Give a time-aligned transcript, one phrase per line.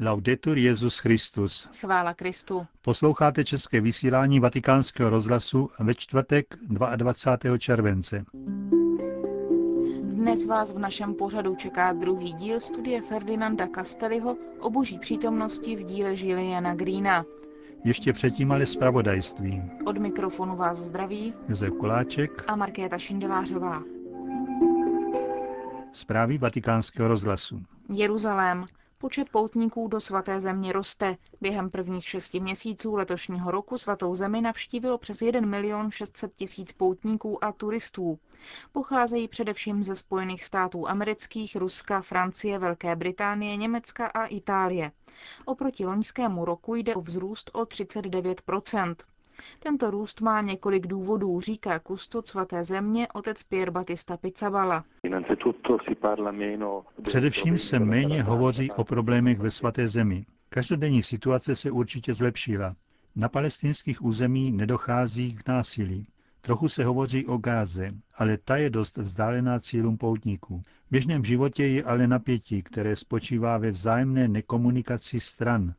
[0.00, 1.70] Laudetur Jezus Christus.
[1.80, 2.66] Chvála Kristu.
[2.82, 7.58] Posloucháte české vysílání Vatikánského rozhlasu ve čtvrtek 22.
[7.58, 8.24] července.
[10.02, 15.82] Dnes vás v našem pořadu čeká druhý díl studie Ferdinanda Castelliho o boží přítomnosti v
[15.82, 17.24] díle Žiliana Greena.
[17.84, 19.62] Ještě předtím ale zpravodajství.
[19.86, 23.82] Od mikrofonu vás zdraví Josef Koláček a Markéta Šindelářová.
[25.92, 27.62] Zprávy vatikánského rozhlasu.
[27.88, 28.66] Jeruzalém.
[29.04, 31.16] Počet poutníků do svaté země roste.
[31.40, 37.44] Během prvních šesti měsíců letošního roku svatou zemi navštívilo přes 1 milion 600 tisíc poutníků
[37.44, 38.18] a turistů.
[38.72, 44.92] Pocházejí především ze Spojených států amerických, Ruska, Francie, Velké Británie, Německa a Itálie.
[45.44, 48.42] Oproti loňskému roku jde o vzrůst o 39
[49.58, 54.84] tento růst má několik důvodů, říká kustod svaté země otec Pier Battista Pizzabala.
[57.02, 60.26] Především se méně hovoří o problémech ve svaté zemi.
[60.48, 62.74] Každodenní situace se určitě zlepšila.
[63.16, 66.06] Na palestinských území nedochází k násilí.
[66.40, 70.62] Trochu se hovoří o Gáze, ale ta je dost vzdálená cílům poutníků.
[70.86, 75.74] V běžném životě je ale napětí, které spočívá ve vzájemné nekomunikaci stran.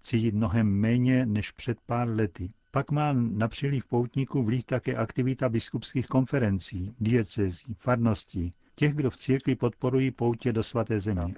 [0.00, 2.48] Cítit mnohem méně než před pár lety.
[2.74, 9.16] Pak má na příliv poutníků vliv také aktivita biskupských konferencí, diecezí, farností, těch, kdo v
[9.16, 11.34] církvi podporují poutě do svaté země.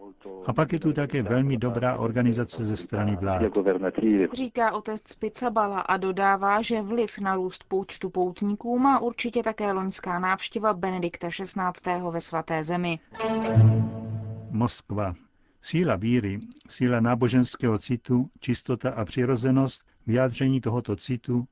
[0.47, 3.43] A pak je tu také velmi dobrá organizace ze strany vlád.
[4.33, 10.19] Říká otec Picabala a dodává, že vliv na růst počtu poutníků má určitě také loňská
[10.19, 11.61] návštěva Benedikta XVI.
[12.11, 12.99] ve svaté zemi.
[14.51, 15.15] Moskva.
[15.63, 21.45] Síla víry, síla náboženského citu, čistota a přirozenost vyjádření tohoto citu,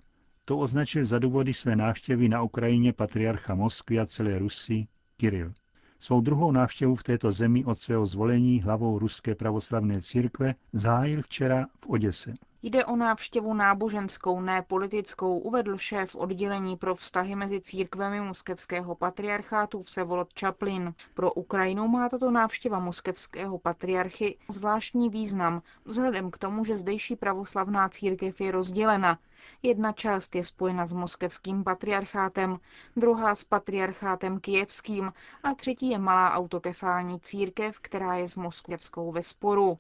[0.45, 4.87] to označil za důvody své návštěvy na Ukrajině patriarcha Moskvy a celé Rusy
[5.17, 5.53] Kiril.
[5.99, 11.67] Svou druhou návštěvu v této zemi od svého zvolení hlavou Ruské pravoslavné církve zahájil včera
[11.81, 12.35] v Oděse.
[12.65, 19.83] Jde o návštěvu náboženskou, ne politickou, uvedl šéf oddělení pro vztahy mezi církvemi muskevského patriarchátu
[19.83, 20.95] Vsevolod Čaplin.
[21.15, 27.89] Pro Ukrajinu má tato návštěva muskevského patriarchy zvláštní význam, vzhledem k tomu, že zdejší pravoslavná
[27.89, 29.19] církev je rozdělena.
[29.63, 32.59] Jedna část je spojena s moskevským patriarchátem,
[32.97, 35.13] druhá s patriarchátem kijevským
[35.43, 39.77] a třetí je malá autokefální církev, která je s moskevskou ve sporu.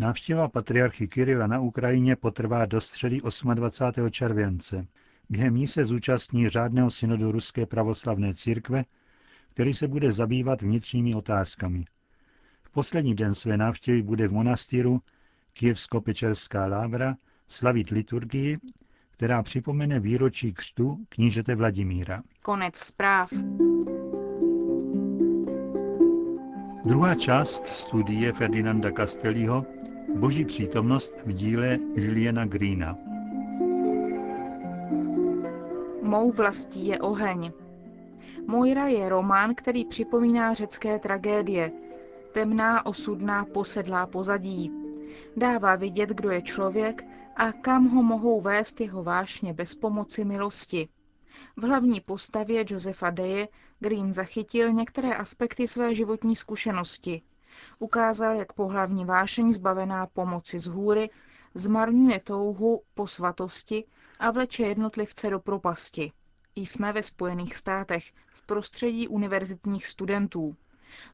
[0.00, 3.20] Návštěva patriarchy Kirila na Ukrajině potrvá do středy
[3.54, 4.10] 28.
[4.10, 4.86] července.
[5.30, 8.84] Během ní se zúčastní řádného synodu Ruské pravoslavné církve,
[9.50, 11.84] který se bude zabývat vnitřními otázkami.
[12.62, 15.00] V poslední den své návštěvy bude v monastýru
[15.52, 17.16] Kijevsko-Pečerská lávra
[17.46, 18.58] slavit liturgii,
[19.10, 22.22] která připomene výročí křtu knížete Vladimíra.
[22.42, 23.32] Konec zpráv.
[26.84, 29.66] Druhá část studie Ferdinanda Castelliho
[30.14, 32.98] Boží přítomnost v díle Juliana Greena.
[36.02, 37.52] Mou vlastí je oheň.
[38.46, 41.72] Moira je román, který připomíná řecké tragédie.
[42.32, 44.72] Temná, osudná, posedlá pozadí.
[45.36, 47.04] Dává vidět, kdo je člověk
[47.36, 50.88] a kam ho mohou vést jeho vášně bez pomoci milosti.
[51.56, 53.48] V hlavní postavě Josefa Deje
[53.80, 57.22] Green zachytil některé aspekty své životní zkušenosti.
[57.78, 61.10] Ukázal, jak pohlavní vášeň zbavená pomoci z hůry
[61.54, 63.84] zmarňuje touhu po svatosti
[64.18, 66.12] a vleče jednotlivce do propasti.
[66.56, 70.56] Jsme ve Spojených státech, v prostředí univerzitních studentů.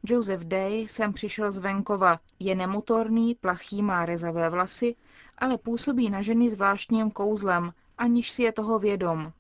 [0.03, 4.97] Joseph Day sem přišel z venkova, je nemotorný, plachý, má rezavé vlasy,
[5.39, 9.33] ale působí na ženy zvláštním kouzlem, aniž si je toho vědom.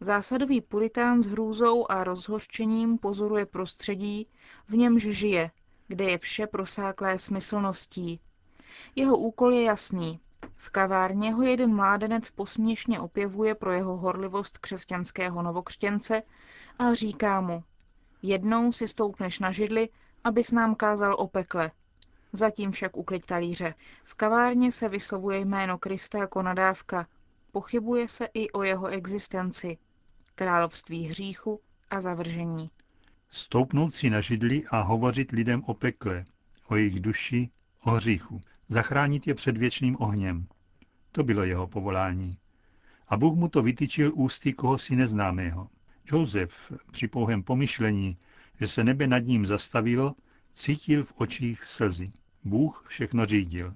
[0.00, 4.26] Zásadový puritán s hrůzou a rozhořčením pozoruje prostředí,
[4.68, 5.50] v němž žije,
[5.88, 8.20] kde je vše prosáklé smyslností.
[8.96, 10.20] Jeho úkol je jasný.
[10.56, 16.22] V kavárně ho jeden mládenec posměšně opěvuje pro jeho horlivost křesťanského novokřtěnce
[16.78, 17.64] a říká mu,
[18.22, 19.88] jednou si stoupneš na židli,
[20.24, 21.70] abys nám kázal o pekle.
[22.32, 23.74] Zatím však ukliď talíře.
[24.04, 27.06] V kavárně se vyslovuje jméno Krista jako nadávka.
[27.52, 29.78] Pochybuje se i o jeho existenci.
[30.34, 32.70] Království hříchu a zavržení.
[33.30, 36.24] Stoupnout si na židli a hovořit lidem o pekle,
[36.68, 37.50] o jejich duši,
[37.84, 38.40] o hříchu.
[38.68, 40.46] Zachránit je před věčným ohněm.
[41.12, 42.38] To bylo jeho povolání.
[43.08, 45.68] A Bůh mu to vytyčil ústy kohosi neznámého.
[46.12, 48.18] Josef při pouhém pomyšlení,
[48.60, 50.14] že se nebe nad ním zastavilo,
[50.52, 52.10] cítil v očích slzy.
[52.44, 53.74] Bůh všechno řídil.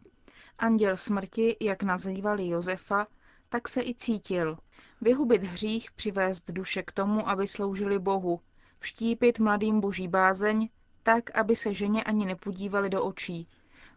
[0.58, 3.06] Anděl smrti, jak nazývali Josefa,
[3.49, 4.58] tak se i cítil.
[5.00, 8.41] Vyhubit hřích, přivést duše k tomu, aby sloužili Bohu,
[8.81, 10.69] vštípit mladým boží bázeň,
[11.03, 13.49] tak, aby se ženě ani nepodívali do očí,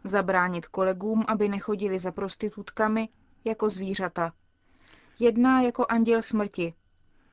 [0.04, 3.08] zabránit kolegům, aby nechodili za prostitutkami
[3.44, 4.32] jako zvířata.
[5.18, 6.74] Jedná jako anděl smrti,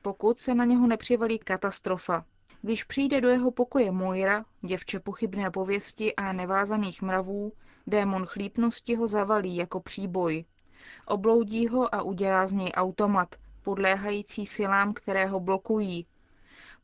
[0.02, 2.24] pokud se na něho nepřivalí katastrofa.
[2.62, 7.52] Když přijde do jeho pokoje Moira, děvče pochybné pověsti a nevázaných mravů,
[7.86, 10.44] démon chlípnosti ho zavalí jako příboj.
[11.06, 16.06] Obloudí ho a udělá z něj automat, podléhající silám, které ho blokují.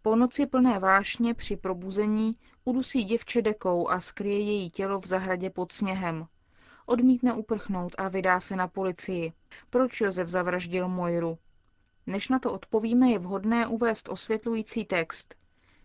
[0.03, 5.51] Po noci plné vášně při probuzení udusí děvče dekou a skryje její tělo v zahradě
[5.51, 6.27] pod sněhem.
[6.87, 9.33] Odmítne uprchnout a vydá se na policii.
[9.71, 11.39] Proč Josef zavraždil Mojru?
[12.07, 15.35] Než na to odpovíme, je vhodné uvést osvětlující text.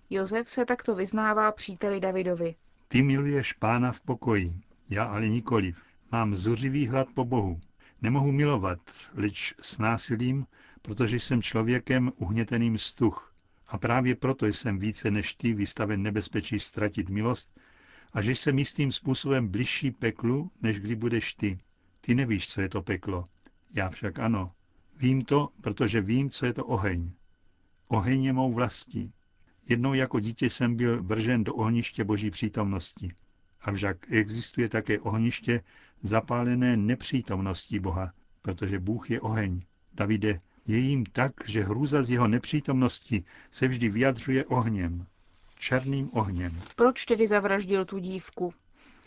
[0.10, 2.56] Josef se takto vyznává příteli Davidovi.
[2.88, 4.54] Ty miluješ pána v pokoji,
[4.90, 5.78] já ale nikoliv.
[6.12, 7.60] Mám zuřivý hlad po Bohu.
[8.02, 8.80] Nemohu milovat,
[9.14, 10.46] lič s násilím,
[10.82, 13.33] protože jsem člověkem uhněteným stuch.
[13.74, 17.60] A právě proto jsem více než ty vystaven nebezpečí ztratit milost
[18.14, 21.58] a že jsem jistým způsobem bližší peklu, než kdy budeš ty.
[22.02, 23.24] Ty nevíš, co je to peklo.
[23.76, 24.48] Já však ano.
[24.98, 27.12] Vím to, protože vím, co je to oheň.
[27.88, 29.14] Oheň je mou vlastí.
[29.70, 33.12] Jednou jako dítě jsem byl vržen do ohniště boží přítomnosti.
[33.62, 35.64] Avšak existuje také ohniště
[36.02, 38.12] zapálené nepřítomností Boha,
[38.42, 39.62] protože Bůh je oheň.
[39.94, 40.38] Davide,
[40.68, 45.06] je jim tak, že hrůza z jeho nepřítomnosti se vždy vyjadřuje ohněm.
[45.56, 46.62] Černým ohněm.
[46.76, 48.54] Proč tedy zavraždil tu dívku?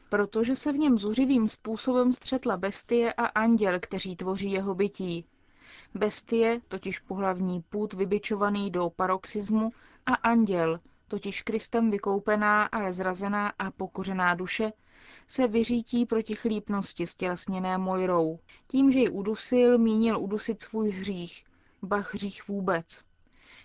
[0.09, 5.25] Protože se v něm zuřivým způsobem střetla bestie a anděl, kteří tvoří jeho bytí.
[5.95, 9.73] Bestie, totiž pohlavní půd vybičovaný do paroxismu,
[10.07, 14.73] a anděl, totiž Kristem vykoupená, ale zrazená a pokořená duše,
[15.27, 18.39] se vyřítí proti chlípnosti stělesněné Mojrou.
[18.67, 21.45] Tím, že ji udusil, mínil udusit svůj hřích,
[21.83, 23.01] bach hřích vůbec.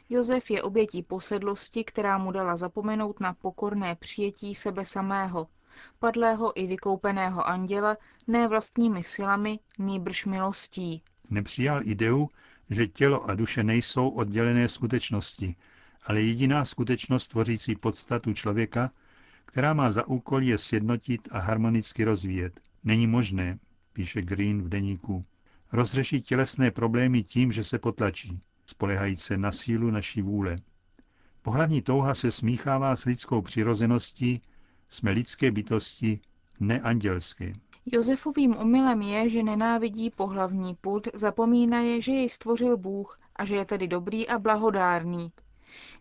[0.09, 5.47] Josef je obětí posedlosti, která mu dala zapomenout na pokorné přijetí sebe samého,
[5.99, 7.97] padlého i vykoupeného anděla,
[8.27, 11.03] ne vlastními silami, nýbrž milostí.
[11.29, 12.29] Nepřijal ideu,
[12.69, 15.55] že tělo a duše nejsou oddělené skutečnosti,
[16.03, 18.91] ale jediná skutečnost tvořící podstatu člověka,
[19.51, 22.59] která má za úkol je sjednotit a harmonicky rozvíjet.
[22.83, 23.59] Není možné,
[23.93, 25.23] píše Green v deníku,
[25.71, 30.55] rozřešit tělesné problémy tím, že se potlačí, spolehajíc se na sílu naší vůle.
[31.41, 34.41] Pohlavní touha se smíchává s lidskou přirozeností,
[34.89, 36.19] jsme lidské bytosti,
[36.59, 37.53] neandělské.
[37.85, 43.65] Josefovým omylem je, že nenávidí pohlavní put, zapomínaje, že jej stvořil Bůh a že je
[43.65, 45.31] tedy dobrý a blahodárný.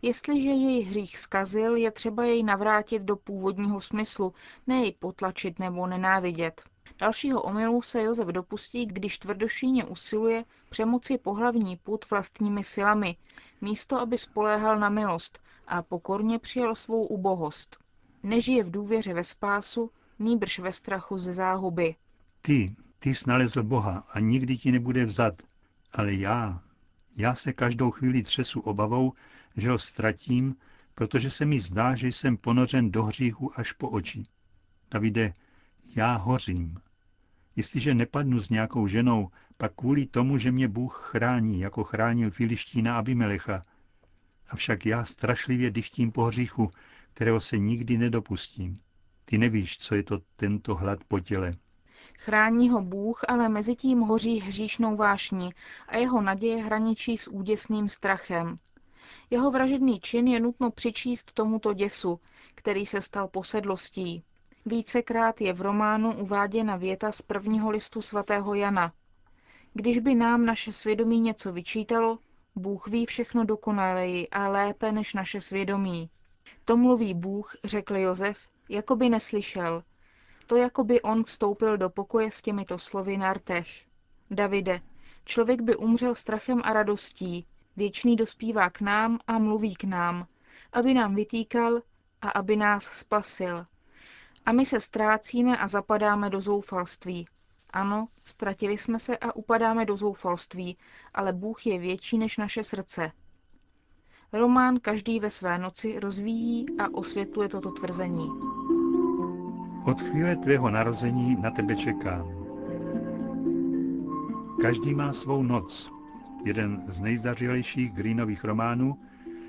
[0.02, 4.34] Jestliže jej hřích skazil, je třeba jej navrátit do původního smyslu,
[4.66, 6.62] ne jej potlačit nebo nenávidět.
[6.98, 13.16] Dalšího omylu se Josef dopustí, když tvrdošíně usiluje přemoci pohlavní put vlastními silami,
[13.60, 17.76] místo aby spoléhal na milost a pokorně přijal svou ubohost.
[18.22, 21.94] Nežije v důvěře ve spásu, nýbrž ve strachu ze záhuby.
[22.42, 25.34] Ty, ty snalezl Boha a nikdy ti nebude vzat.
[25.92, 26.60] Ale já,
[27.16, 29.12] já se každou chvíli třesu obavou,
[29.56, 30.56] že ho ztratím,
[30.94, 34.24] protože se mi zdá, že jsem ponořen do hříchu až po oči.
[34.90, 35.34] Davide,
[35.96, 36.80] já hořím.
[37.56, 42.98] Jestliže nepadnu s nějakou ženou, pak kvůli tomu, že mě Bůh chrání, jako chránil Filištína
[42.98, 43.64] Abimelecha.
[44.48, 46.70] Avšak já strašlivě dychtím po hříchu,
[47.12, 48.80] kterého se nikdy nedopustím.
[49.24, 51.56] Ty nevíš, co je to tento hlad po těle.
[52.18, 55.50] Chrání ho Bůh, ale mezi tím hoří hříšnou vášní
[55.88, 58.58] a jeho naděje hraničí s úděsným strachem.
[59.30, 62.20] Jeho vražedný čin je nutno přičíst tomuto děsu,
[62.54, 64.24] který se stal posedlostí.
[64.66, 68.92] Vícekrát je v románu uváděna věta z prvního listu svatého Jana.
[69.74, 72.18] Když by nám naše svědomí něco vyčítalo,
[72.56, 76.10] Bůh ví všechno dokonaleji a lépe než naše svědomí.
[76.64, 78.38] To mluví Bůh, řekl Josef,
[78.68, 79.82] jako by neslyšel.
[80.46, 83.86] To jako by on vstoupil do pokoje s těmito slovy na rtech.
[84.30, 84.80] Davide,
[85.24, 87.46] člověk by umřel strachem a radostí,
[87.76, 90.26] věčný dospívá k nám a mluví k nám,
[90.72, 91.82] aby nám vytýkal
[92.22, 93.66] a aby nás spasil.
[94.46, 97.26] A my se ztrácíme a zapadáme do zoufalství.
[97.70, 100.78] Ano, ztratili jsme se a upadáme do zoufalství,
[101.14, 103.12] ale Bůh je větší než naše srdce.
[104.32, 108.30] Román Každý ve své noci rozvíjí a osvětluje toto tvrzení.
[109.84, 112.40] Od chvíle tvého narození na tebe čekám.
[114.62, 115.99] Každý má svou noc.
[116.44, 118.98] Jeden z nejzdařilejších Greenových románů,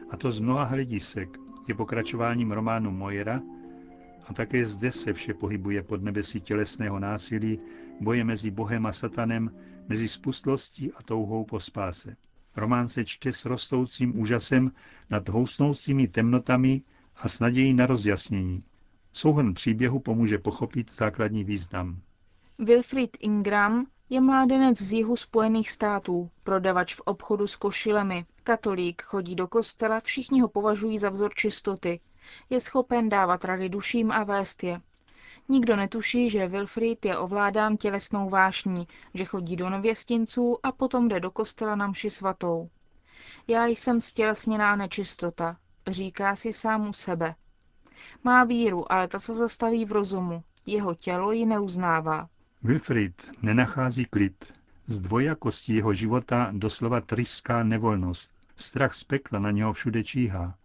[0.10, 3.42] a to z mnoha hledisek, je pokračováním románu Mojera,
[4.28, 7.60] a také zde se vše pohybuje pod nebesí tělesného násilí,
[8.02, 9.52] boje mezi Bohem a Satanem,
[9.90, 12.16] mezi spustlostí a touhou po spáse.
[12.56, 14.72] Román se čte s rostoucím úžasem
[15.10, 16.82] nad housnoucími temnotami
[17.16, 18.64] a s nadějí na rozjasnění.
[19.12, 22.02] Souhrn příběhu pomůže pochopit základní význam.
[22.60, 29.36] Wilfried Ingram je mládenec z jihu Spojených států, prodavač v obchodu s košilemi, katolík, chodí
[29.36, 32.00] do kostela, všichni ho považují za vzor čistoty.
[32.50, 34.82] Je schopen dávat rady duším a vést je.
[35.50, 41.20] Nikdo netuší, že Wilfried je ovládán tělesnou vášní, že chodí do nevěstinců a potom jde
[41.20, 42.70] do kostela na mši svatou.
[43.48, 47.36] Já jsem stělesněná nečistota, říká si sám u sebe.
[48.24, 50.44] Má víru, ale ta se zastaví v rozumu.
[50.66, 52.28] Jeho tělo ji neuznává.
[52.64, 54.54] Wilfried nenachází klid.
[54.88, 58.32] Z dvojakosti jeho života doslova tryská nevolnost.
[58.56, 60.56] Strach z pekla na něho všude číhá.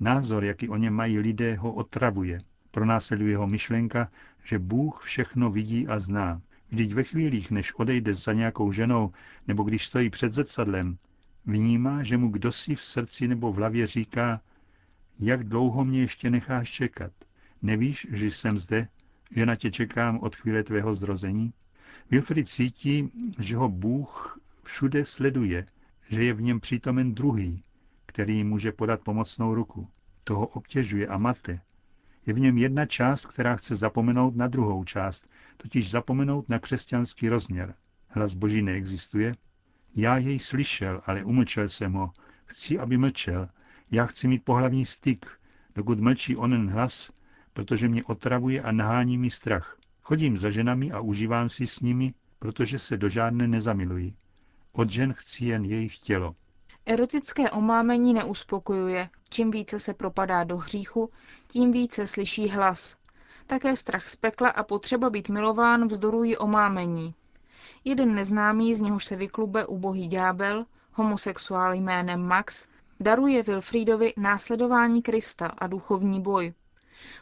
[0.00, 2.40] Názor, jaký o něm mají lidé, ho otravuje.
[2.70, 4.08] Pronásleduje ho myšlenka,
[4.44, 6.42] že Bůh všechno vidí a zná.
[6.68, 9.12] Vždyť ve chvílích, než odejde za nějakou ženou,
[9.48, 10.98] nebo když stojí před zrcadlem,
[11.46, 14.40] vnímá, že mu kdosi v srdci nebo v hlavě říká,
[15.18, 17.12] jak dlouho mě ještě necháš čekat.
[17.62, 18.88] Nevíš, že jsem zde,
[19.34, 21.52] že na tě čekám od chvíle tvého zrození?
[22.10, 25.66] Wilfried cítí, že ho Bůh všude sleduje,
[26.08, 27.62] že je v něm přítomen druhý,
[28.06, 29.88] který může podat pomocnou ruku.
[30.24, 31.60] Toho obtěžuje a mate.
[32.26, 37.28] Je v něm jedna část, která chce zapomenout na druhou část, totiž zapomenout na křesťanský
[37.28, 37.74] rozměr.
[38.08, 39.34] Hlas Boží neexistuje?
[39.96, 42.10] Já jej slyšel, ale umlčel jsem ho.
[42.44, 43.48] Chci, aby mlčel.
[43.90, 45.26] Já chci mít pohlavní styk,
[45.74, 47.10] dokud mlčí onen hlas,
[47.54, 49.76] protože mě otravuje a nahání mi strach.
[50.02, 54.14] Chodím za ženami a užívám si s nimi, protože se do žádné nezamiluji.
[54.72, 56.34] Od žen chci jen jejich tělo.
[56.86, 59.08] Erotické omámení neuspokojuje.
[59.30, 61.10] Čím více se propadá do hříchu,
[61.48, 62.96] tím více slyší hlas.
[63.46, 67.14] Také strach z pekla a potřeba být milován vzdorují omámení.
[67.84, 72.66] Jeden neznámý, z něhož se vyklube ubohý ďábel, homosexuál jménem Max,
[73.00, 76.54] daruje Wilfriedovi následování Krista a duchovní boj.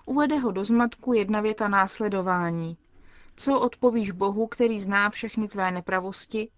[0.06, 2.76] Uvede ho do zmatku jedna věta následování.
[3.36, 6.50] Co odpovíš Bohu, který zná všechny tvé nepravosti,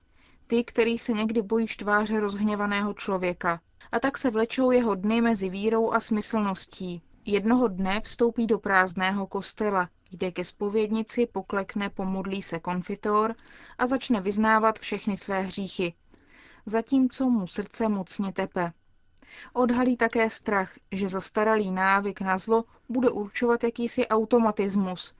[0.46, 3.60] ty, který se někdy bojíš tváře rozhněvaného člověka.
[3.92, 7.02] A tak se vlečou jeho dny mezi vírou a smyslností.
[7.26, 13.34] Jednoho dne vstoupí do prázdného kostela, jde ke spovědnici, poklekne, pomodlí se konfitor
[13.78, 15.94] a začne vyznávat všechny své hříchy.
[16.66, 18.72] Zatímco mu srdce mocně tepe.
[19.52, 25.14] Odhalí také strach, že zastaralý návyk na zlo bude určovat jakýsi automatismus,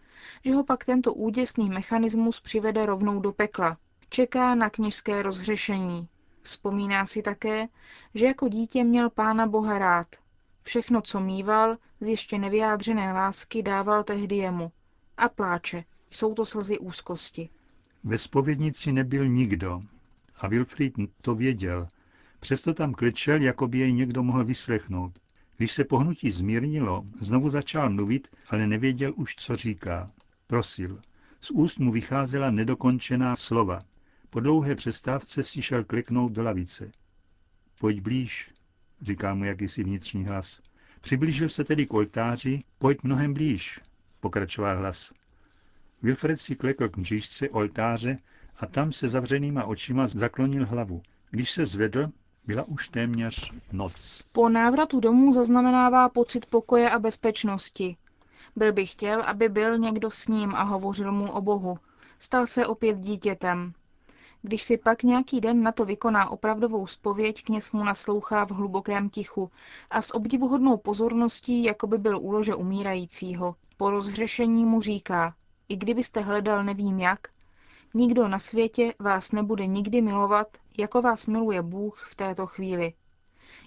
[0.44, 3.76] že ho pak tento úděsný mechanismus přivede rovnou do pekla.
[4.08, 6.08] Čeká na kněžské rozhřešení.
[6.40, 7.68] Vzpomíná si také,
[8.14, 10.06] že jako dítě měl pána Boha rád.
[10.62, 14.72] Všechno, co mýval, z ještě nevyjádřené lásky dával tehdy jemu.
[15.16, 15.84] A pláče.
[16.10, 17.48] Jsou to slzy úzkosti.
[18.04, 19.80] Ve spovědnici nebyl nikdo.
[20.40, 21.88] A Wilfried to věděl.
[22.44, 25.18] Přesto tam klečel, jako by jej někdo mohl vyslechnout.
[25.56, 30.06] Když se pohnutí zmírnilo, znovu začal mluvit, ale nevěděl už, co říká.
[30.46, 31.00] Prosil.
[31.40, 33.78] Z úst mu vycházela nedokončená slova.
[34.30, 36.90] Po dlouhé přestávce si šel kliknout do lavice.
[37.80, 38.50] Pojď blíž,
[39.02, 40.60] říká mu jakýsi vnitřní hlas.
[41.00, 43.80] Přiblížil se tedy k oltáři, pojď mnohem blíž,
[44.20, 45.12] pokračoval hlas.
[46.02, 48.16] Wilfred si klekl k mřížce oltáře
[48.56, 51.02] a tam se zavřenýma očima zaklonil hlavu.
[51.30, 52.12] Když se zvedl,
[52.46, 54.22] byla už téměř noc.
[54.32, 57.96] Po návratu domů zaznamenává pocit pokoje a bezpečnosti.
[58.56, 61.78] Byl by chtěl, aby byl někdo s ním a hovořil mu o Bohu.
[62.18, 63.72] Stal se opět dítětem.
[64.42, 69.08] Když si pak nějaký den na to vykoná opravdovou spověď, kněz mu naslouchá v hlubokém
[69.10, 69.50] tichu
[69.90, 73.56] a s obdivuhodnou pozorností, jako by byl u lože umírajícího.
[73.76, 75.34] Po rozhřešení mu říká,
[75.68, 77.20] i kdybyste hledal nevím jak,
[77.94, 80.46] nikdo na světě vás nebude nikdy milovat,
[80.78, 82.92] jako vás miluje Bůh v této chvíli.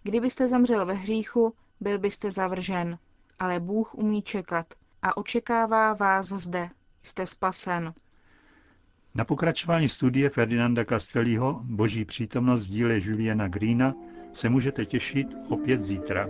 [0.04, 2.98] Kdybyste zemřel ve hříchu, byl byste zavržen,
[3.40, 4.66] ale Bůh umí čekat
[5.02, 6.70] a očekává vás zde.
[7.04, 7.94] Jste spasen.
[9.16, 13.94] Na pokračování studie Ferdinanda Castelliho Boží přítomnost v díle Juliana Greena
[14.34, 16.30] se můžete těšit opět zítra.